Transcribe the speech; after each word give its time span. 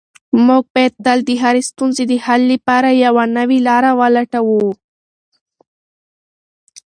موږ 0.45 0.63
باید 0.73 0.93
تل 1.05 1.19
د 1.27 1.31
هرې 1.43 1.61
ستونزې 1.69 2.03
د 2.07 2.13
حل 2.25 2.41
لپاره 2.53 2.89
یوه 3.05 3.23
نوې 3.37 3.59
لاره 3.67 3.91
ولټوو. 3.99 4.67